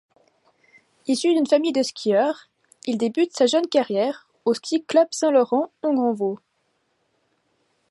[1.05, 2.49] Issu d'une famille de skieurs,
[2.87, 6.39] il débute sa jeune carrière au ski club Saint-Laurent-en-Grandvaux.